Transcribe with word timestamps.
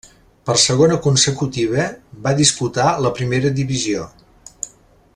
Per 0.49 0.53
segona 0.61 0.95
consecutiva, 1.07 1.85
va 2.25 2.35
disputar 2.41 2.89
la 3.07 3.13
Primera 3.21 3.53
divisió. 3.63 4.09